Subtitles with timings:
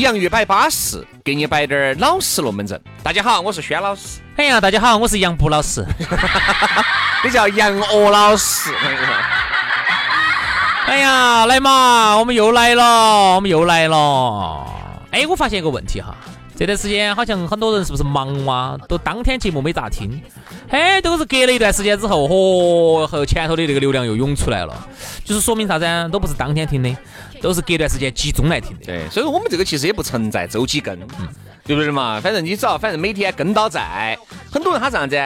[0.00, 2.80] 洋芋摆巴适，给你摆点儿老实龙门阵。
[3.02, 4.20] 大家好，我是轩老师。
[4.36, 5.84] 哎呀，大家好，我是杨布老师。
[7.22, 8.72] 你叫杨鹅老师。
[10.88, 14.64] 哎呀，来嘛，我们又来了，我们又来了。
[15.10, 16.16] 哎，我发现一个问题哈，
[16.56, 18.78] 这段时间好像很多人是不是忙哇？
[18.88, 20.18] 都当天节目没咋听，
[20.70, 24.74] 哎，都是隔了一段时间之后，嚯，和前头的那个流量又涌出来了，
[25.24, 25.84] 就是说明啥子？
[26.10, 26.96] 都不是当天听的。
[27.40, 30.96] 都是隔段时间集中来听的，对，所以说我们这个其实也不存在周几更，
[31.64, 32.20] 对不对嘛？
[32.20, 34.18] 反正你只要反正每天跟到在，
[34.50, 35.18] 很多人他这样子，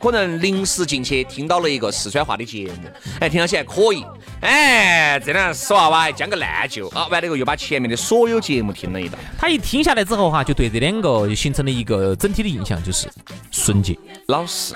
[0.00, 2.88] 可能临时进去听到了一个四川话的节目，
[3.20, 4.04] 哎，听到起还可以，
[4.40, 13.08] 哎，这两死娃娃还将个烂就啊，完了以后又把前面的所有节目听了一道，他一听下来之后哈，就对这两个就形成了一个整体的印象，就是
[13.50, 13.96] 纯洁、
[14.28, 14.74] 老实、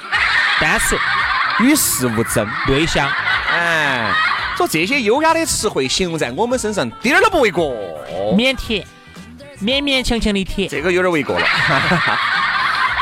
[0.60, 1.00] 单纯、
[1.60, 3.08] 与世无争、内向，
[3.48, 4.12] 哎。
[4.56, 7.74] 说这些优雅的词汇形容在我们身上，点儿都不为过。
[8.36, 8.82] 腼腆，
[9.60, 11.44] 勉勉强强的甜，这个有点为过了。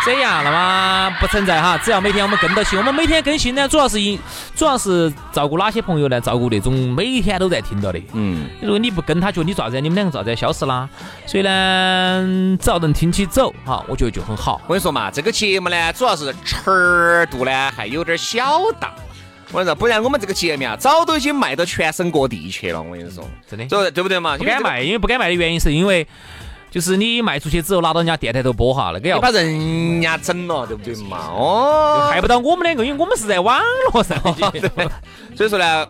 [0.05, 1.79] 这样，那么不存在哈。
[1.79, 4.19] 只要每天我们跟到起，我们每天更新呢，主要是因，
[4.55, 6.21] 主要是照顾哪些朋友呢？
[6.21, 7.99] 照顾那种每天都在听到的。
[8.13, 8.47] 嗯。
[8.61, 9.81] 如果你不跟他，觉得你咋子？
[9.81, 10.87] 你们两个咋子消失啦？
[11.25, 14.61] 所以呢，只要能听起走哈，我觉得就很好。
[14.67, 18.93] 我跟你说嘛，这个节目呢，主要是尺度呢还有点小大。
[19.55, 22.83] 我跟你说，不然我们这个节目啊，早都已经卖到全省各地去了。
[22.83, 24.37] 我跟你说，真的，对对不对嘛？
[24.37, 26.05] 不敢卖，因为不敢卖的原因是因为，
[26.73, 31.29] 就是你卖出去之后拿到人家电台头播哈，那个要把人家整了，对不对嘛？
[31.31, 33.61] 哦，害不到我们两个，因为我们是在网
[33.93, 34.21] 络上。
[35.37, 35.87] 所以说呢，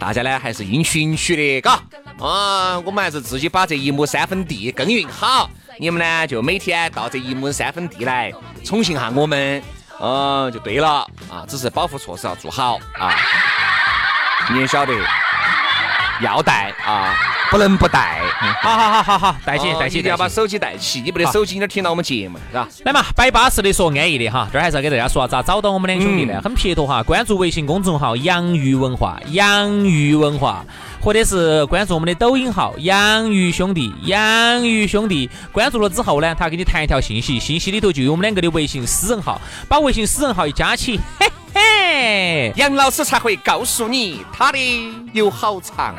[0.00, 1.80] 大家呢还是应循序的，嘎
[2.18, 5.48] 啊，我们还是自己把这一亩三分地耕耘好。
[5.78, 8.32] 你们呢就每天到这一亩三分地来
[8.64, 9.62] 宠幸下我们。
[10.00, 13.12] 嗯，就对了啊，只是保护措施要做好啊。
[14.50, 14.94] 你也晓得，
[16.20, 17.14] 要带啊，
[17.50, 18.20] 不能不带。
[18.62, 21.00] 好好好好好，带起带起，一定要把手机带起。
[21.00, 22.68] 你不得手机，你听到我们节目是吧？
[22.84, 24.48] 来嘛，摆巴适的说安逸的哈。
[24.52, 26.40] 这儿还是要给大家说咋找到我们两兄弟呢？
[26.42, 30.64] 很撇脱哈，关注微信公众号“洋芋文化”，洋芋文化。
[31.00, 44.58] 或者是关注我们的抖音号“养鱼兄弟”，养鱼兄弟关注了之后呢，他给你弹一条信息，信息里头就有我们两个的微信私人号，把微信私人号一加起，嘿嘿，杨老师才会告诉你他的
[45.12, 45.94] 有好长。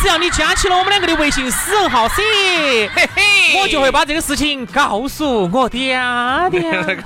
[0.00, 3.06] 只要你加起了我们两个的微信私人号，嘿嘿，
[3.60, 5.98] 我就会把这个事情告诉我爹
[6.50, 6.96] 爹。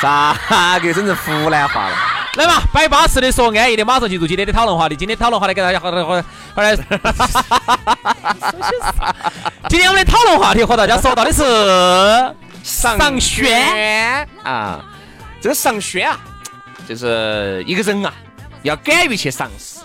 [0.00, 0.36] 咋
[0.82, 1.94] 个整成湖南话了？
[2.34, 4.96] 来嘛，摆巴适的说安逸的，马上进入今天的讨论话题。
[4.96, 6.20] 今天讨论话题给大家好，好，好，
[6.54, 6.74] 好来。
[9.70, 14.80] 今天我们的讨论话题和大家说到的是上轩啊，
[15.40, 16.18] 这个上轩啊，
[16.88, 18.12] 就是一个人啊，
[18.64, 19.78] 要敢于去尝试。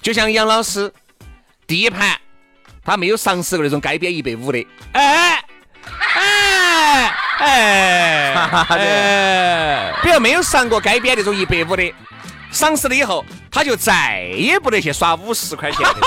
[0.00, 0.92] 就像杨老师
[1.66, 2.16] 第一盘，
[2.84, 5.44] 他没有尝试过那种街边一百五的，哎
[6.14, 7.14] 哎。
[7.38, 8.34] 哎，
[8.68, 11.94] 哎，比如没有上过街边那种一百五的，
[12.50, 15.94] 尝试了以后，他就再也不得去耍五十块钱的。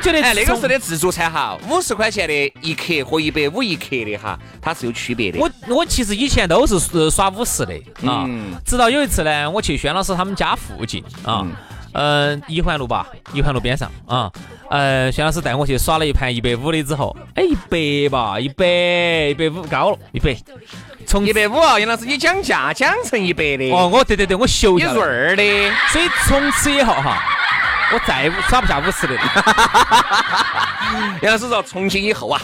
[0.00, 5.38] 我觉得哎，那个时候的自助餐哈，五十块钱的一克和一百五一克的哈，它是有区别的。
[5.38, 6.78] 我我其实以前都是
[7.10, 7.74] 耍五十的
[8.08, 8.26] 啊，
[8.64, 11.46] 直到有一次呢，我去轩老师他们家附近啊。
[11.92, 14.30] 嗯，一环路吧，一环路边上啊。
[14.70, 20.34] 呃，薛老师带我去耍了一盘一百五的之后，哎，一百吧，一百，一百五高了，一百。
[21.04, 23.70] 从一百五啊，杨老师，你讲价讲成一百的。
[23.72, 25.42] 哦，我对对对，我秀一润儿的。
[25.92, 27.20] 所以从此以后哈，
[27.92, 29.14] 我再耍不下五十的。
[31.22, 32.40] 杨老师说，从今以后啊，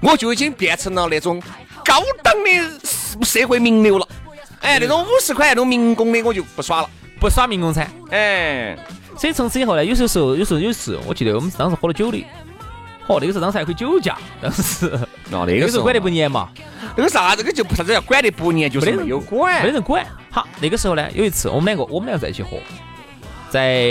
[0.00, 1.42] 我就已经变成了那种
[1.84, 4.06] 高档的社会名流了。
[4.60, 6.90] 哎，那种五十块那种民工的我就不耍了。
[7.18, 7.88] 不耍民工餐。
[8.10, 8.76] 哎，
[9.16, 12.24] 所以从此以后呢，有些时候，有时候有时，我记得我们当时喝了酒的，
[13.06, 14.86] 嚯，那个时候当时还可以酒驾，当时
[15.30, 16.48] 哦，那那个时候个时候管得不严嘛，
[16.96, 19.70] 那个啥，这个就不啥子叫管得不严，就是没有没。
[19.70, 20.04] 人管。
[20.30, 22.58] 好，那个时候呢，有一次我们两个，我们两个在一起喝，
[23.52, 23.82] 在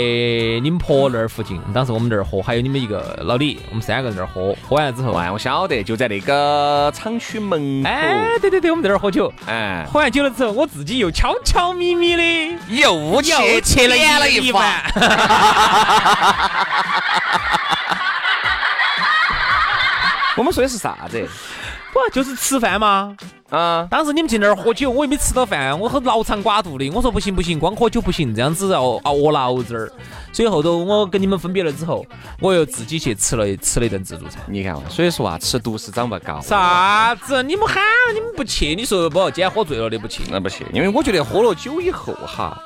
[0.60, 7.88] 你们婆那儿附近，当时我们那儿喝，还有你们一个老李，我们三个人那儿喝，喝完了之后，哎，我晓得，就在那个厂区门口。
[7.88, 14.82] 哎，对对对，我们在那儿喝酒，哎，喝完酒了之后，我自己又悄悄咪咪的又去切了点了一碗碗。
[20.36, 21.24] 我们说的是啥子？
[21.94, 23.16] 不就是吃饭吗？
[23.52, 26.88] 啊，当时你们进那儿喝酒，我又没吃到饭，我很牢肠寡肚的。
[26.88, 29.92] 我说不行不行，光喝酒不行，这样子要熬饿脑子儿。
[30.32, 32.02] 所以后头我跟你们分别了之后，
[32.40, 34.42] 我又自己去吃了吃了一顿自助餐。
[34.46, 36.40] 你看嘛，所以说啊，吃独食长不高。
[36.40, 37.42] 啥子？
[37.42, 38.74] 你们喊了你们不去？
[38.74, 39.20] 你说不？
[39.30, 40.22] 今天喝醉了的不去？
[40.30, 42.58] 那不去，因为我觉得喝了酒以后哈，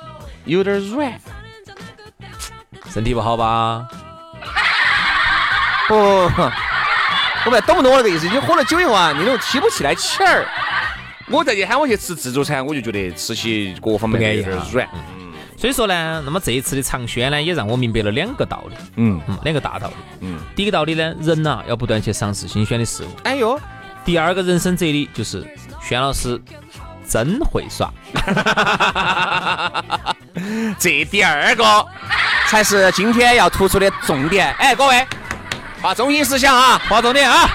[0.44, 1.12] 有点软。
[2.88, 3.88] 身体不好吧？
[5.88, 8.28] 不，我们懂不懂我那个意思？
[8.28, 10.46] 你喝了酒以后啊，那种提不起来气儿。
[11.30, 14.88] 我再去喊我去吃自助餐，我就觉得吃起各方面有点软。
[15.58, 19.94] 所以说呢，那么这一次的尝鲜呢，也让我明白了两个道理，嗯嗯，两个大道理。
[20.20, 23.08] 嗯，第一个道理呢，人呐、要不断去尝试新鲜的事物。
[23.24, 23.58] 哎呦，
[24.04, 25.44] 第二个人生哲理就是，
[25.82, 26.40] 轩老师
[27.08, 27.90] 真会耍。
[30.78, 31.64] 这第二个
[32.48, 34.52] 才是今天要突出的重点。
[34.58, 35.06] 哎，各位，
[35.80, 37.48] 把中心思想啊，划重点啊！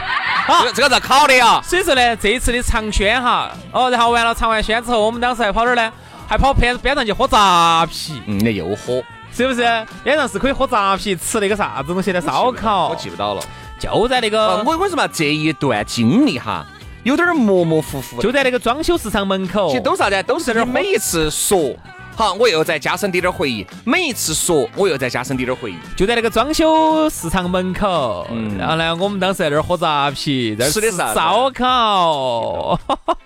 [0.47, 1.61] 这个这个咋考的啊。
[1.63, 5.91] 所以说呢，这一次的尝鲜哈，哦，然后完了尝完鲜之后，我们当时还跑哪儿呢？
[6.27, 9.03] 还跑边边上去喝扎啤，嗯，那又喝，
[9.33, 9.61] 是不是？
[10.01, 13.41] 边上是可以喝扎啤，吃那个啥子东西的烧烤我，记不到了。
[13.77, 16.65] 就在那呃，个我为什么这一段经历哈，
[17.03, 18.21] 有点模模糊糊。
[18.21, 20.23] 就在那个装修市场门口其实，都啥子？
[20.23, 21.75] 都是你每一次说，
[22.21, 25.75] 好，我又再加深点点回忆；每一次说，我又再加深点点回忆。
[25.97, 28.27] 就在那个装修市场门口。
[28.29, 32.79] 嗯然后呢，我们当时在那儿喝扎啤，在吃的啥烧烤。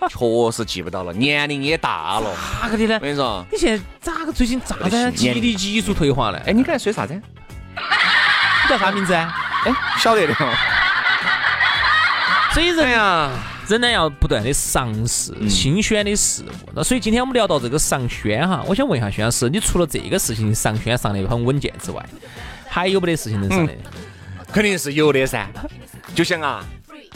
[0.07, 2.33] 确实记不到了，年龄也大了。
[2.61, 2.99] 咋个的呢我？
[3.01, 6.39] 跟你说，你现在咋个最近咋个年记忆力急速退化呢？
[6.47, 7.13] 哎，你刚才说啥子？
[7.13, 9.35] 你叫啥名字啊？
[9.65, 10.33] 哎，晓得的。
[12.53, 13.29] 所以人哎呀，
[13.67, 16.69] 人呢要不断的尝试新鲜的事物。
[16.75, 22.05] 那所以今天我们聊到这个上轩哈，我想问一下轩老师，你除了这个事情上轩上的很稳健之外，
[22.67, 23.73] 还有没得事情能上的？
[24.51, 25.47] 肯定是有的噻。
[26.13, 26.63] 就像啊，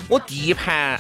[0.07, 0.99] 我第一盘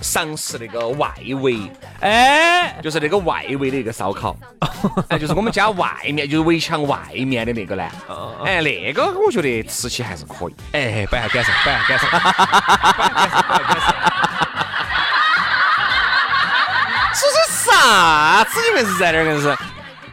[0.00, 1.12] 尝试那个外
[1.42, 1.58] 围，
[2.00, 4.36] 哎，就是那个外围的一个烧烤，
[5.08, 7.84] 哎，就是我们家外面，就是围墙外面的那个呢。
[8.44, 10.54] 哎，那个我觉得吃起还是可以。
[10.72, 14.07] 哎，摆下感受，摆下感受，摆下感受，摆下感受。
[17.88, 18.60] 是啥子？
[18.68, 19.48] 你们是在那儿硬是？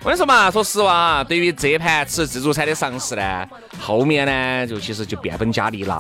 [0.01, 3.45] 我跟你说嘛，说实话啊，对于这盘吃自助餐的尝试呢，
[3.80, 5.95] 后面呢就其实就变本加厉了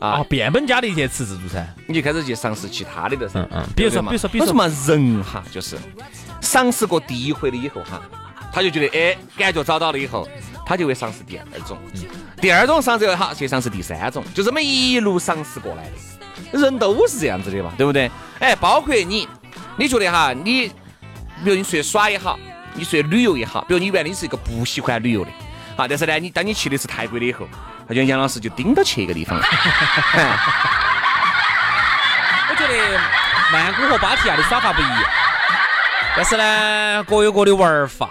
[0.00, 1.68] 啊啊，，变本加厉去吃自助餐。
[1.86, 3.40] 你就开始去尝试其他的了噻。
[3.40, 5.76] 嗯嗯比如说嘛比如说比如说嘛，人哈就是
[6.40, 8.00] 尝试过第一回了以后哈，
[8.52, 10.26] 他就觉得哎感觉找到了以后，
[10.64, 12.02] 他就会尝试第二种，嗯
[12.40, 16.58] 第二种尝试以后好去尝试第三种，就这么一路尝试过来的。
[16.58, 18.08] 人都是这样子的嘛，对不对？
[18.38, 19.28] 哎，包括你，
[19.76, 20.70] 你觉得哈，你
[21.44, 22.38] 比如你出去耍也好，
[22.74, 25.30] 你出去旅游也好，比如你原来你是一个不喜欢旅游的，
[25.76, 27.48] 啊，但是呢，你当你去的是泰国的以后，
[27.86, 29.46] 好像杨老师就盯到去一个地方了。
[32.50, 33.00] 我觉得
[33.52, 35.04] 曼谷和芭提雅的耍法不一样，
[36.16, 38.10] 但是呢，各有各的玩法。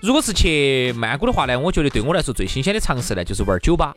[0.00, 3.94] 如果是去曼谷的话呢，我觉得对我来说最新鲜的尝试呢，就是玩酒吧。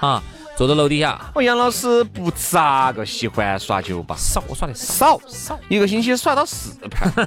[0.00, 0.22] 啊，
[0.56, 5.18] 坐到楼底下，我杨老师不咋个喜欢耍酒吧，少我耍的少。
[5.18, 5.20] 少。
[5.28, 5.58] 少。
[5.68, 7.12] 一个星期耍到四盘，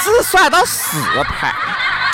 [0.00, 1.54] 只耍到四盘。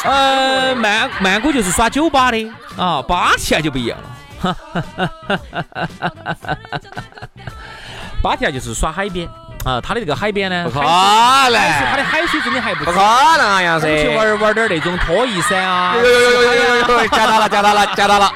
[0.05, 2.53] 呃，曼曼谷就是耍酒吧的。
[2.77, 4.11] 啊，芭提雅就不一样了。
[8.23, 9.29] 芭提雅就是耍海边
[9.65, 13.03] 啊，它的这个海边呢，不可海能海水它的海水真的还不不可错。
[13.03, 13.87] 能啊，杨老师！
[13.87, 18.31] 我们去玩玩点那种拖衣伞啊，有有有有有有有，夹到了，夹到了，夹到了。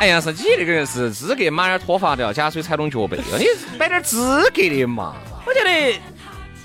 [0.00, 3.46] 哎呀，是你这个人是资格马点脱发的，假水踩拢脚背，你
[3.78, 5.14] 摆点资格的嘛。
[5.46, 6.00] 我觉得，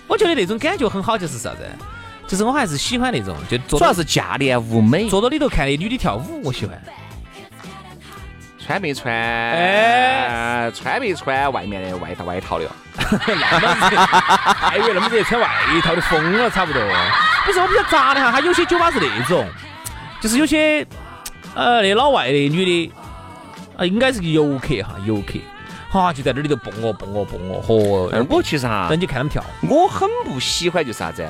[0.08, 1.60] 我觉得那种感觉很好，就是啥子？
[2.28, 6.82] 就是我还是喜欢那种，就主要是价廉物美，坐到里头看那女的跳舞，我喜欢。
[8.68, 9.16] 穿没穿？
[9.16, 12.70] 哎穿没穿外面的外套外套的？
[13.00, 15.48] 那么热，太热，那么热，穿外
[15.82, 16.82] 套的疯了，差不多。
[17.46, 19.48] 不是我比较杂的哈，他有些酒吧是那种，
[20.22, 20.86] 就是有些
[21.56, 22.94] 呃那老外的女的，
[23.78, 25.40] 啊应该是个游客哈，游客。
[25.90, 28.10] 哈，就在那里头蹦哦蹦哦蹦哦，嚯！
[28.14, 31.26] 而我其实哈，等你看他们跳，我很不喜欢就是啥子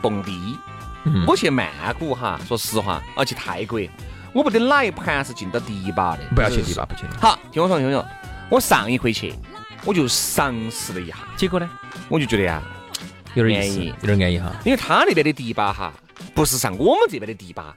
[0.00, 0.58] 蹦迪。
[1.04, 1.68] 嗯我去曼
[1.98, 3.78] 谷哈，说实话，啊去泰国，
[4.32, 7.02] 我不得哪一盘是进到迪吧的，不要去迪吧，不去。
[7.20, 8.06] 好，听我说，听我说，
[8.50, 9.34] 我上一回去，
[9.84, 11.68] 我就尝试了一下，结果呢，
[12.08, 12.62] 我就觉得呀，
[13.34, 14.54] 有点安逸有点安逸哈。
[14.64, 15.92] 因为他那边的迪吧哈，
[16.34, 17.74] 不是上我们这边的迪吧，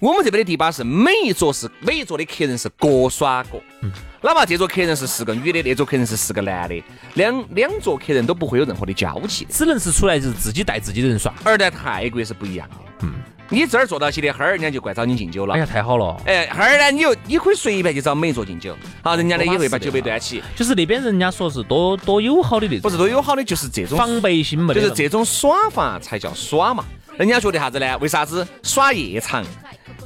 [0.00, 3.90] 我们这边的迪吧是每一桌是每一桌的客人是各耍各，嗯。
[4.24, 6.80] 哪怕这桌客人是四个女的，那桌客人是四个男的，
[7.14, 9.52] 两两桌客人都不会有任何的交集的。
[9.52, 11.34] 只能是出来就是自己带自己的人耍。
[11.42, 13.14] 而在泰国是不一样的，嗯，
[13.52, 15.58] 你这儿坐到起的，哈儿人家就怪找你敬酒了哎。
[15.58, 16.16] 呀，太好了！
[16.24, 24.80] 哎，哈儿呢，你又你可以随便去找每一桌敬酒，好，人家呢也会把酒杯端起，就是那边人家说是多多友好的那种，不是多友好的，就是这种防备心没得。
[24.80, 26.82] 就是这种耍法才叫耍嘛。
[27.18, 27.98] 人家觉得啥子呢？
[27.98, 29.44] 为啥子耍夜场，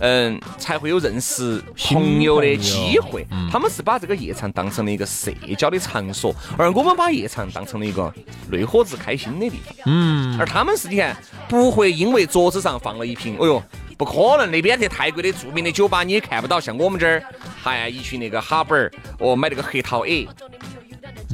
[0.00, 3.26] 嗯，才会有认识朋友的机会？
[3.50, 8.12] 他们是把这个夜场当成了一个社交的场所，而我们把夜场当成了一个
[8.50, 9.76] 内伙子开心的地方。
[9.86, 11.16] 嗯，而他们是你看，
[11.48, 13.62] 不会因为桌子上放了一瓶，哎呦。
[13.98, 17.24] 不可能，那边在泰国的著名的酒吧你也看不到，像我们这儿，
[17.62, 20.28] 还一群那个哈本儿，哦，买那个黑桃 A，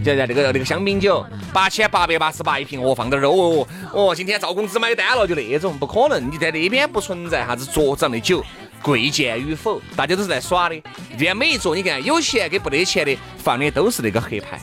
[0.04, 8.44] 现在那个那个香槟酒八千八百八十八一瓶，哦，放到这儿，哦哦，今天赵公子买单了，就那种，不可能，你在那边不存在啥子桌子上的酒
[8.82, 10.74] 贵贱与否，大家都是在耍的。
[11.12, 14.60] 这边每一桌你看，有钱跟不得钱的放的都是那个黑牌，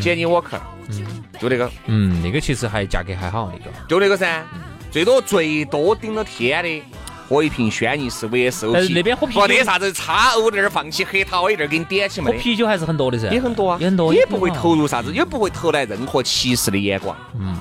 [0.00, 0.60] 杰尼沃克，
[1.40, 4.44] 就那个，嗯，那个其实还价格还好，那个就那个噻，
[4.90, 6.82] 最多最多顶了天的。
[7.28, 12.36] 喝一瓶轩尼诗 VSOP，但是那边喝啤酒不得啥子叉 O 那儿放起黑桃 A 那儿给你点起没得？
[12.36, 17.16] 喝啤酒还是很多的噻，也很多啊，也很多，也不会投入啥子，也不会投来任何歧视的眼光。
[17.38, 17.56] 嗯，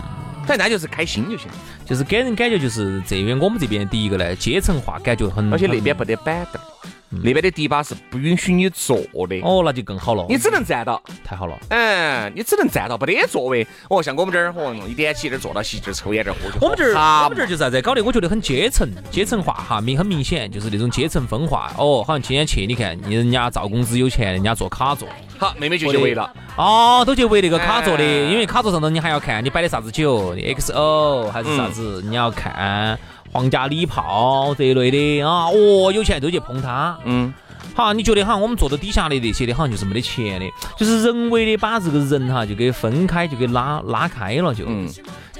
[0.46, 1.48] 反正那就是开心就行，
[1.86, 6.68] 就是给人感觉就是这边我们这边第一个呢，阶层化感觉很，而且那边不得板凳儿，
[7.12, 11.02] 那边的迪吧是不允许你坐的，哦，那就更好了，你只能站到。
[11.24, 11.58] 太好了。
[11.70, 13.68] 嗯，你只能站到，不得座位。
[13.90, 16.58] 哦，像我们这儿，哦，一点起这儿坐到席，这儿抽烟，这儿喝酒。
[16.62, 17.82] 我们这儿，我们这儿就是啥子？
[17.82, 21.72] 搞的我觉得很阶层，阶层化哈，明很明显，就是那种阶层分化。
[21.78, 26.34] 哦，好像今天去，你看人家赵公子有钱，人家坐卡座，好，妹妹就去围了。
[26.56, 32.98] 哦，都去围那个卡座的，哎因为卡座上头你还要看你摆的啥子酒，XO 还是啥子，你要看
[33.32, 35.48] 皇家礼炮这一类的啊。
[35.48, 36.98] 哦，有钱都去捧他。
[37.06, 37.34] 嗯，
[37.76, 40.46] 好，你觉得好像我们坐到底下的那些的，好像就是没得钱的，
[40.78, 44.88] 就是人为的把这个人哈就给分开，就给拉拉开了，就嗯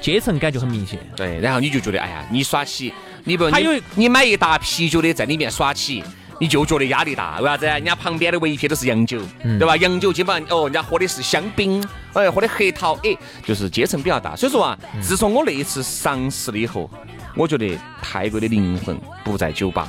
[0.02, 1.00] 阶层感觉很明显。
[1.16, 2.94] 对，然后你就觉得，哎呀，你耍起，
[3.24, 6.04] 你不，还有你你买一打啤酒的在里面耍起。
[6.40, 7.68] 你就觉得压力大，为啥子？
[7.68, 9.78] 人家旁边的围一片都是洋酒，对吧？
[9.78, 14.36] 洋酒基本上哦，人家喝的是香槟，哎，喝的黑桃，哎，就是阶层比较大。
[14.36, 16.90] 所以说啊，自从我那一次尝试了以后，
[17.36, 19.88] 我觉得泰国的灵魂不在酒吧，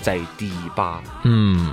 [0.00, 1.02] 在迪吧。
[1.24, 1.72] 嗯，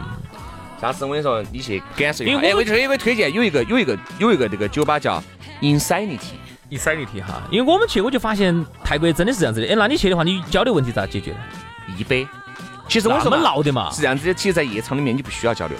[0.81, 2.33] 下次我跟你说，你去感受一下。
[2.33, 5.21] 因为我哎，我这有个推荐，有一个有一个有一个这个酒吧叫
[5.61, 9.67] Insanity，Insanity 哈，因为我们去我就发现泰国真的是这样子的。
[9.67, 11.37] 哎，那你去的话，你交流问题咋解决呢？
[11.97, 12.27] 一杯。
[12.87, 14.01] 其实我说嘛闹的嘛是。
[14.01, 15.77] 这样子的，其实，在夜场里面你不需要交流，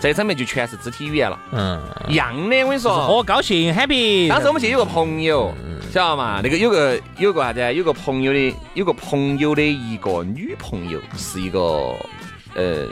[0.00, 2.64] 在上面就全是肢体语言了，嗯，一样的。
[2.64, 4.28] 我跟你说，哦，高兴，happy。
[4.28, 5.54] 当时我们去有个朋友，
[5.90, 6.40] 晓得嘛？
[6.42, 7.72] 那个有个有个啥子啊？
[7.72, 11.60] 有个朋友的有个朋友的一个女朋友是一个
[12.54, 12.86] 呃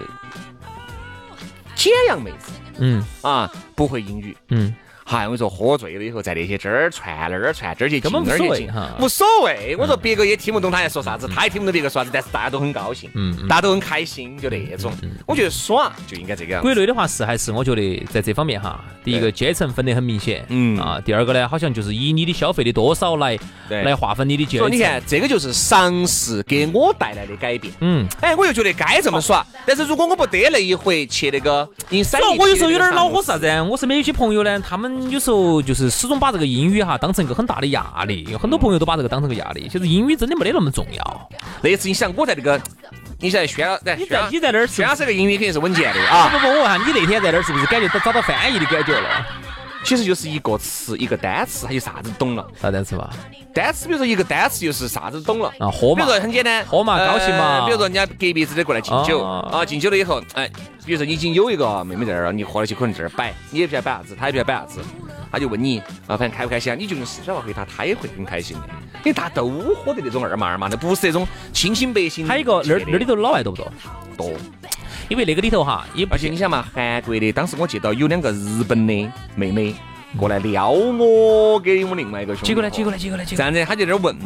[1.74, 4.36] 简阳妹子嗯啊，不会英语。
[4.48, 4.74] 嗯，
[5.08, 9.76] 嗨，我跟你说，喝醉了以后，在那些这儿串那儿串，这儿去进那儿去进无所谓。
[9.78, 14.92] 我说别个也听不懂他在说啥子，他也听不懂别个说啥子，但是大家都很高兴，嗯嗯大家都很开心，就那种。
[15.25, 16.60] 我觉得耍就应该这个样。
[16.60, 24.68] 国内的话是还是我觉得在这方面哈，第一个阶层分得很明显，嗯啊，第二个呢，好像就是以你的消费的多少来来划分你的阶层。
[24.68, 27.72] 你看，这个就是尝试给我带来的改变。
[27.78, 29.46] 嗯，哎，我又觉得该这么耍。
[29.64, 33.46] 但是如果我不得那一回去那个主要我有时候有点恼火啥子？
[33.70, 39.68] 我身边有些朋友呢，他们有时候就是始终把这个英语哈当成一个很大的压力，有很多朋友都把这个当成个压力。
[39.70, 41.30] 其实英语真的没得那么重要。
[41.62, 42.60] 那次你想，我在那个，
[43.20, 46.28] 你想轩老，你在你在那儿是轩老师这个英语肯定是稳健的啊啊。
[46.30, 49.26] 不不，我问下你那天在那儿是不是感觉到找到翻译的感觉了？
[49.86, 52.44] 其实就是一个词一个单词，还有啥子懂了。
[52.60, 53.08] 啥单词嘛？
[53.54, 55.48] 单词，比如说一个单词就是啥子懂了。
[55.60, 60.50] 啊，喝嘛比如，说很简单，喝嘛呃高兴嘛比如说人家隔壁子的过来敬酒哦啊，敬酒了以后，哎，
[60.84, 64.80] 比如说你已经有一个妹妹在那儿了，你喝了就可能在这儿摆，你也不晓得摆啥子，他也不晓得摆啥子，
[65.30, 65.78] 他就问你
[66.08, 66.76] 啊，反正开不开心啊？
[66.76, 68.64] 你就用四川话回答，他也会很开心的，
[68.96, 72.26] 因为大家都喝的那种二麻二麻的，不是那种清新百姓。
[72.26, 73.72] 还有一个那儿那里头老外多不多？
[74.16, 74.32] 多，
[75.08, 79.75] 因为那个里头哈，也不而且你想嘛，韩国的，当时我记到有两个日本的妹妹
[80.18, 82.48] 过来撩我，给我们另外一个兄弟。
[82.48, 82.70] 结果呢？
[82.70, 82.98] 结果呢？
[82.98, 83.25] 结果呢？
[83.25, 84.16] 结果这样子，他就在那儿问，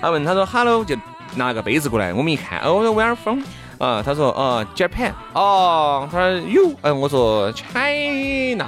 [0.00, 0.96] 他问他说 “hello”，就
[1.34, 3.40] 拿个杯子过来，我们一看，哦，我说 where are from？
[3.78, 5.12] 啊，他说啊，Japan。
[5.34, 8.66] 哦，他说 “you”，嗯，我说 “China”。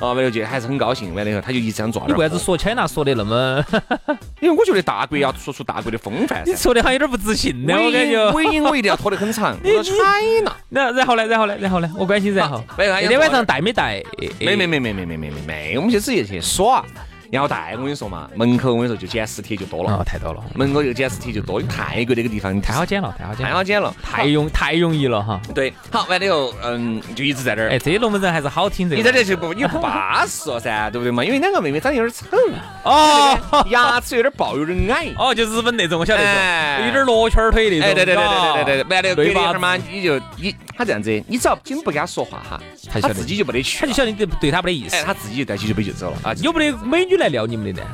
[0.00, 2.14] 哦，完了就还是很高兴，完了以后他就一直想坐那儿喝。
[2.14, 3.64] 你为啥子说 China 说的那么？
[4.40, 6.42] 因为我觉得大国要说出大国的风范。
[6.46, 8.30] 你说的好像有点不自信呢，我感觉。
[8.32, 9.56] 尾音我一定要拖得很长。
[9.62, 11.26] 你说 China， 那然后呢？
[11.26, 11.56] 然后呢？
[11.58, 11.90] 然后呢？
[11.96, 12.62] 我关心然后。
[12.76, 14.02] 没有那天晚上带没带？
[14.40, 16.84] 没没没没没没没没没，我们就直接去耍。
[17.30, 20.42] 要带我跟你说嘛，门口我跟你说就捡尸体就多了，哦，太多了。
[20.54, 21.60] 门口就捡尸体就多。
[21.62, 25.40] 泰国那个地方太好捡了，太好捡，太好捡了，太容太容易了哈。
[25.54, 27.70] 对，好完了以后，嗯，就一直在这儿。
[27.70, 28.88] 哎，这龙门阵还是好听。
[28.90, 31.24] 你在这就不你不巴适了噻，对不对嘛？
[31.24, 32.36] 因为两个妹妹长得有点丑，
[32.84, 35.12] 哦，牙齿有点龅，有点矮。
[35.16, 36.22] 哦，就日本那种，我晓得
[36.86, 37.88] 有点罗圈腿那种。
[37.88, 38.90] 哎，对对对对对对对。
[38.90, 42.60] 完了隔一会儿嘛，你就你他这样子，你只要紧不跟他说话哈，
[43.00, 44.96] 他自己就没得去，他就晓得你对对他没得意思。
[44.96, 46.34] 哎，他自己就带起酒杯就走了啊。
[46.42, 47.88] 有没得美女来撩你们的呢？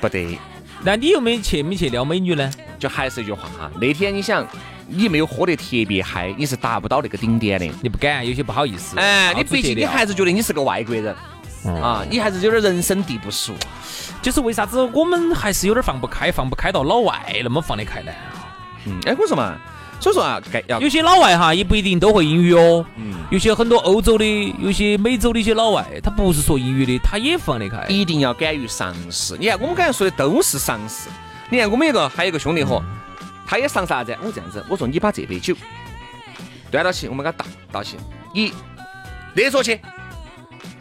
[0.00, 0.38] 不得。
[0.82, 2.50] 那你又没去没去撩美女呢？
[2.78, 4.46] 就还是一句话哈，那天你想，
[4.86, 7.70] 你没有喝得特别嗨，你是达不到那个顶点的。
[7.82, 8.98] 你不敢，有些不好意思。
[8.98, 11.14] 哎，你毕竟你还是觉得你是个外国人
[11.82, 13.54] 啊，你还是有点人生地不熟。
[14.20, 18.12] 就是为啥子我们还是有点放不开，放不开到老外那么放得开呢？
[18.86, 19.56] 嗯，哎，我说嘛。
[20.04, 22.84] 所以说啊，该要有些老外哈也不一定都会英语哦。
[22.96, 23.14] 嗯。
[23.30, 27.86] 有些很多欧洲的、有些美洲的一些老外，他不是说英语的，他也放得开。
[27.88, 29.34] 一定要敢于尝试。
[29.40, 31.08] 你看，我们刚才说的都是尝试。
[31.48, 32.82] 你看，我们一个还有一个兄弟伙，
[33.46, 34.14] 他也尝啥子？
[34.22, 35.56] 我这样子，我说你把这杯酒
[36.70, 37.96] 端到起，我们给他倒倒起，
[38.34, 38.52] 你
[39.32, 39.80] 勒着去。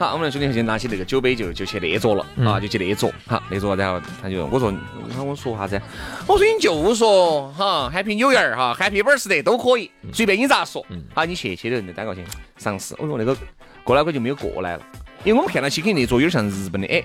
[0.04, 3.10] 好，我们的兄弟就拿起那个酒杯就就去那桌了啊，就去那桌。
[3.26, 4.78] 好，那桌，然后他就我说，你
[5.16, 5.82] 看我说啥子？
[6.28, 10.86] 我说你就说哈，Happy New Year 哈，Happy Birthday 都可以，随便你咋说。
[11.14, 12.22] 好，你去去的人就单高兴
[12.58, 12.94] 尝试。
[13.00, 13.34] 我说那个
[13.82, 14.84] 过来我就没有过来了，
[15.24, 17.02] 因为我们看到起肯定做有点像日本的哎。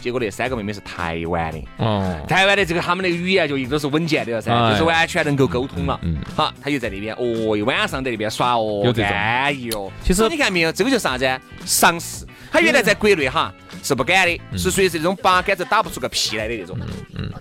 [0.00, 5.98] 结果那三个妹妹是台湾的，哦，台湾的这个他们那个语言就一直都是稳健的了噻，就是完全能够沟通了。
[6.02, 9.90] 嗯，好，他就在那边，哦，一晚上在那边耍哦，安逸哦。
[10.02, 11.40] 其实你看没有，这个就是啥子？
[11.64, 12.24] 赏识。
[12.50, 16.78] 他原来在国内哈是不敢的，是属于是那种八竿子打不出个屁来的那种。
[16.80, 16.86] 嗯
[17.18, 17.32] 嗯。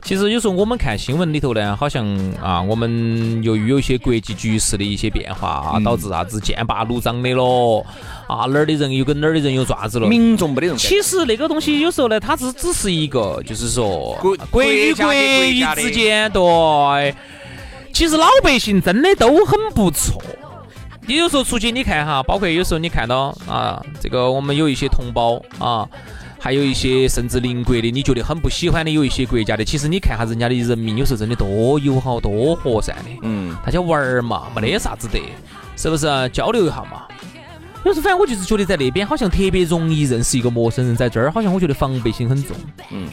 [0.00, 2.06] 其实有时候我们看新闻里头呢，好像
[2.40, 7.84] 啊，我们由于有一些国际局势的一些变化啊，导致啥子剑拔弩张的咯，
[8.26, 10.76] 啊哪儿的人又跟哪儿的人又爪子了，民众没得人。
[10.76, 15.12] 其实那个东西有时候呢，它只只是一个，就是说国国与国
[15.74, 17.14] 之间对。
[17.92, 20.22] 其实老百姓真的都很不错。
[21.06, 25.88] 你有时候出去你看哈，包括有时候你看到啊，这个我们有一些同胞啊。
[26.36, 33.10] 还有一些甚至邻国的，你觉得很不喜欢的，有一些国家的，其实你看下人家的人民，有时候真的多友好、多和善的。
[33.22, 35.18] 嗯，大家玩儿嘛，没得啥子的，
[35.74, 36.06] 是不是？
[36.34, 37.04] 交流一下嘛。
[37.84, 42.56] 有时候反正我就是觉得在那边好像特别容易认识一个陌生人，在这儿好像我觉得防备心很重。
[42.90, 43.08] 嗯。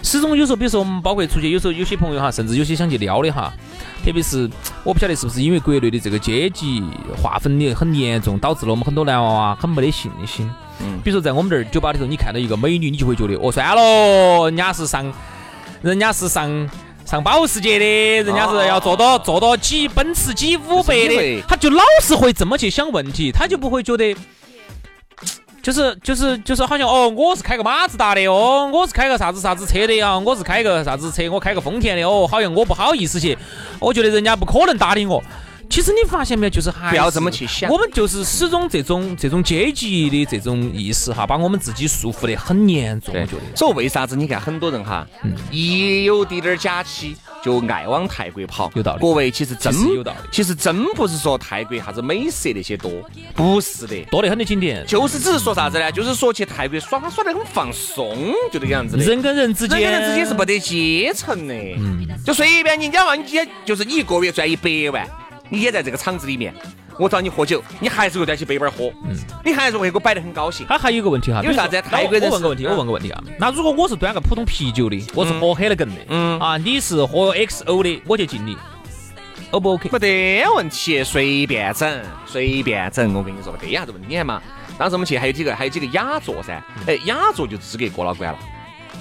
[0.00, 3.52] 始终有时候，比如说我们包括出去，有时候有些朋友哈，甚至有些想去撩的哈，
[4.04, 4.48] 特别是
[4.84, 6.80] 我不晓得是不是因为国内的这个阶级
[7.20, 10.48] 划分的很严重，导致了我们很多男娃娃很没得信心。
[10.80, 15.12] 嗯，比如说在我们这儿酒吧里头，你看到一个美女，你就会觉得哦，算了，人家是上，
[15.82, 16.48] 人家是上
[17.08, 17.84] 上保时捷的，
[18.22, 24.14] 人家是要坐到坐到几奔驰 G 五百的，他就老是会这么去想问题，他就不会觉得，
[25.62, 33.38] 就是就是就是好像哦，我是开个马自达的哦，我是开个啥子啥子车的啊，我是开个啥子车，我开个丰田的哦，好像我不好意思去，
[33.78, 35.24] 我觉得人家不可能搭理我。
[35.70, 37.70] 其实你发现没有，就是还不要这么去想。
[37.70, 43.14] 我们就是始终这种这种阶级的这种意识哈，把我们自己束缚得很严重。
[43.14, 43.42] 我觉得。
[43.54, 45.06] 所以为啥子你看很多人哈，
[45.50, 48.70] 一有滴点儿假期就爱往泰国跑。
[48.74, 49.00] 有道理。
[49.02, 50.18] 各位其实真有道理。
[50.32, 52.90] 其实真不是说泰国啥子美食那些多，
[53.34, 54.84] 不是的，多得很的景点。
[54.86, 55.92] 就是只是说啥子呢？
[55.92, 59.04] 就是说去泰国耍耍得很放松，就这个样子的。
[59.04, 61.54] 人跟人之间，人跟人之间是不得阶层的。
[61.54, 62.08] 嗯。
[62.24, 63.24] 就随便人家嘛，你
[63.64, 65.06] 就是你一个月赚一百万。
[65.48, 66.54] 你也在这个厂子里面，
[66.98, 70.66] 我找你喝酒，你还是会端起杯杯喝，嗯，你还是会给我摆得很高兴。
[70.68, 71.80] 他还有一个问题哈，为啥子？
[71.82, 73.22] 泰国人我问个问题，我问个问题啊。
[73.38, 78.56] 那如果我是端个普通啤酒的，我是喝海了根的，嗯啊，你是喝 XO 的，我就敬你
[79.50, 79.88] ，O 不 OK？
[79.92, 83.14] 没得问题，随便整，随便整。
[83.14, 84.06] 我跟你说，没得啥子问题。
[84.08, 84.42] 你看嘛，
[84.76, 88.38] 当时我们去还有几个，还有几个雅座噻，哎，雅座就资格过了关了。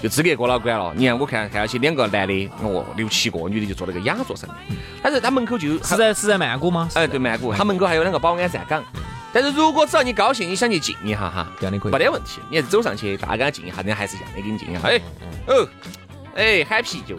[0.02, 0.94] 就资格过老关了。
[0.96, 4.78] 你看，我看看那些两个男的，哦，六七个女的就坐那个雅座上面。
[5.02, 6.90] 但是他门口就是在是在曼谷吗？
[6.94, 7.54] 哎，对，曼谷。
[7.54, 8.84] 他门口还有两个保安站岗。
[9.34, 12.40] 但是如果只要你高兴，你想去敬一下哈，这样的可以，没得问题。
[12.50, 14.82] 你还是走上去，大家敬一下，人家还是一样的给你敬一下。
[14.84, 15.00] 哎，
[15.48, 15.68] 哦，
[16.36, 17.18] 哎，喊啤酒，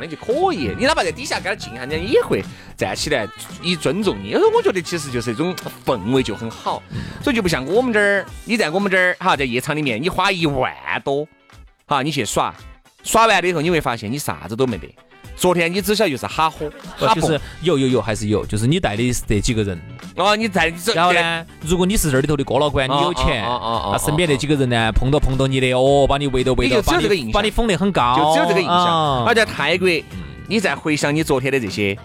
[0.00, 0.74] 那就可以。
[0.76, 2.42] 你哪怕在底下给他敬一下，人家也会
[2.76, 3.28] 站起来
[3.62, 4.34] 以尊重你。
[4.34, 6.82] 我觉得其实就是一种氛围就很好，
[7.22, 10.72] 所以就不像我们这儿，你在我们这儿哈，在夜场里面，你花一万
[11.04, 11.28] 多。
[11.90, 12.54] 好，你去耍，
[13.02, 14.88] 耍完了以后你会发现你啥子都没得。
[15.34, 19.76] 昨天你只晓得就是哈喝，哈就是有有有还是有，就是你带的是这几个人。
[20.14, 29.24] 哦，你带然后呢，如果你是这里头的哥老倌，你有钱，那身边那几个人呢，碰到碰到你的，哦，把你围到围到，把你把你封得很高，就只有这个印象。
[29.24, 29.88] 而在泰国，
[30.46, 31.98] 你再回想你昨天的这些。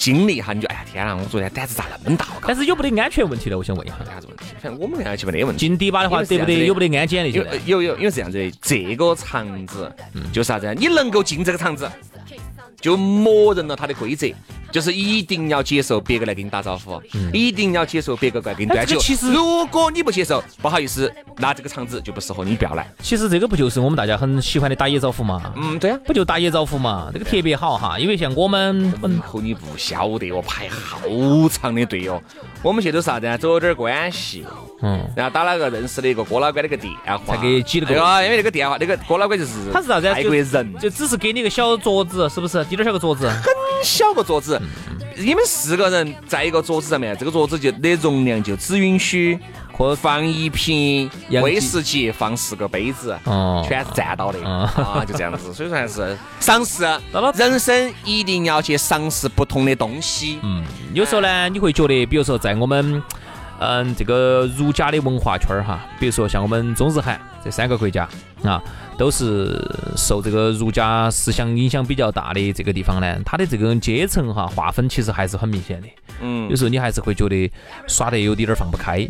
[0.00, 1.14] 经历哈，你就哎呀天哪！
[1.14, 2.26] 我昨天胆子咋那么大？
[2.46, 3.58] 但是有没得安全问题呢？
[3.58, 4.46] 我想问一下，啥子问题？
[4.58, 5.60] 反正我们安全没得问题。
[5.60, 7.38] 进迪巴的话，得不得有没得安检那些？
[7.66, 9.94] 有有，因为是这样子的，这个场子
[10.32, 10.74] 就是啥子？
[10.74, 11.86] 你能够进这个场子，
[12.80, 14.26] 就默认了它的规则。
[14.70, 17.00] 就是一定要接受别个来给你打招呼，
[17.32, 18.98] 一定要接受别个来给你端酒。
[18.98, 22.90] 其实，如果你不接受，不好意思，那这个场子就不适合你，不要来。
[23.02, 25.52] 其实这个不就是我们大家很喜欢的打野招呼嘛？
[25.56, 27.10] 嗯，对啊，不就打野招呼嘛？
[27.12, 31.00] 这个特别好哈，因为像我们和你不晓得哦，排好
[31.48, 32.22] 长的队哦。
[32.62, 33.36] 我们去都啥子啊？
[33.36, 34.44] 走点关系，
[34.82, 37.94] 嗯，然后打了个认识的一个郭老倌的个电话，才给挤了个。
[38.22, 40.12] 因为那个电话，那个郭老倌就是他是啥子？
[40.12, 42.62] 泰国人，就只是给你个小桌子，是不是？
[42.66, 43.44] 滴点小个桌子，很
[43.82, 44.59] 小个桌子。
[45.16, 49.38] 你们四个人在一个桌子上面，这个桌子就的容量就只允许
[49.96, 51.10] 放一瓶
[51.42, 55.52] 威士忌，放四个杯子，哦，全是占到的啊，就这样子。
[55.52, 56.84] 所以说还是尝试，
[57.34, 60.38] 人生一定要去尝试不同的东西。
[60.42, 60.62] 嗯，
[60.94, 63.02] 有时候呢，你会觉得，比如说在我们
[63.58, 68.08] 嗯这个儒家的文化圈儿哈，比如说像我们中日韩这三个国家
[68.42, 68.62] 啊。
[69.00, 69.58] 都是
[69.96, 75.88] 受这个儒家思想影响比较大的这个地方呢，它的这个阶层哈划分其实还是很明显的。
[76.20, 77.50] 嗯，有时候你还是会觉得
[77.86, 79.08] 耍得有点儿放不开。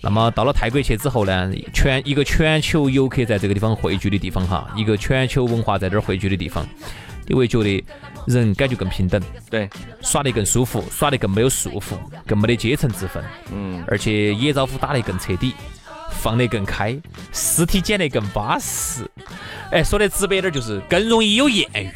[0.00, 6.66] 那么到了泰国去之后呢，全一个全球游客在这个地方汇聚的地方哈，一个全球文化在这儿汇聚的地方，
[7.28, 7.84] 你会觉得
[8.26, 9.70] 人感觉更平等，对，
[10.02, 11.94] 耍得更舒服，耍得更没有束缚，
[12.26, 13.22] 更没得阶层之分。
[13.52, 15.54] 嗯，而且野招呼打得更彻底。
[16.18, 16.98] 放得更开，
[17.32, 19.08] 尸体捡得更巴适。
[19.70, 21.90] 哎，说的直白点就是更容易有艳遇。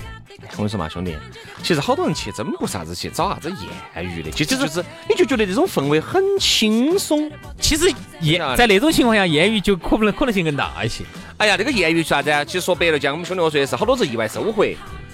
[0.53, 1.17] 我跟你说嘛，兄弟，
[1.63, 3.51] 其实好多人去真不啥子去找啥子
[3.95, 7.31] 艳遇的，其实就是你就觉得这种氛围很轻松。
[7.61, 11.05] 其实艳在那种情况下，艳遇就可能可能性更大一些。
[11.39, 12.45] 哎呀，这个艳遇啥子啊？
[12.45, 14.67] 其实说白了讲，我们兄弟我说的是好多是意外收获。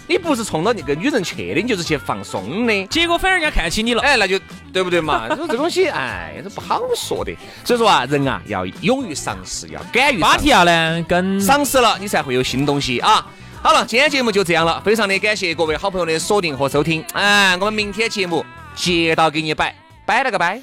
[0.09, 4.40] 你不是冲着那个女人去的，你就是去放松的，结果反而人家看起你了，哎，那就
[4.73, 5.29] 对不对嘛？
[5.47, 7.33] 这东西，哎，这不好说的。
[7.62, 10.18] 所以说啊，人啊要勇于尝试，要敢于。
[10.18, 13.27] 马提亚呢，跟尝试了，你才会有新东西啊。
[13.62, 17.05] 好了，今天节目就这样了，非常的感谢各位好朋友的锁定和收听。
[17.12, 18.42] 哎，我们明天节目
[18.75, 19.75] 接到给你摆，
[20.07, 20.62] 摆了个摆。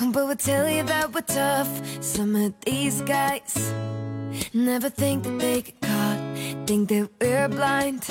[0.00, 1.68] But we'll tell you that we're tough.
[2.00, 3.72] Some of these guys
[4.54, 8.06] never think that they get caught, think that we're blind.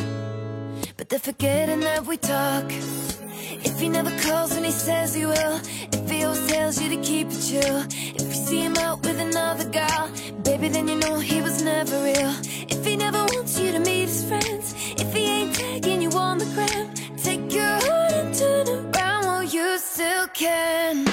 [0.98, 2.66] But they're forgetting that we talk.
[2.70, 5.62] If he never calls when he says he will,
[5.94, 9.20] if he always tells you to keep it chill, if you see him out with
[9.20, 10.12] another girl,
[10.44, 12.34] baby, then you know he was never real.
[12.68, 16.38] If he never wants you to meet his friends, if he ain't tagging you on
[16.38, 21.08] the gram, take your heart and turn around while you still can.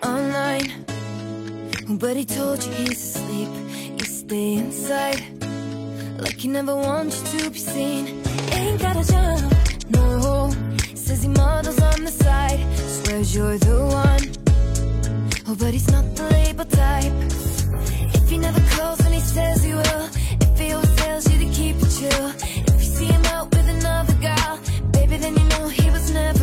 [0.00, 0.84] Online,
[1.98, 3.48] but he told you he's asleep,
[3.98, 5.20] you stay inside
[6.18, 8.22] Like he never wants you to be seen.
[8.52, 9.52] Ain't got a job,
[9.90, 10.50] no.
[10.94, 14.24] Says he models on the side Swears you're the one.
[15.48, 17.12] Oh, but he's not the label type.
[18.14, 20.08] If he never calls when he says he will
[20.40, 22.28] If he always tells you to keep it chill.
[22.68, 24.58] If you see him out with another girl
[24.92, 26.41] Baby, then you know he was never